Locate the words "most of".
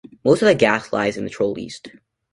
0.25-0.47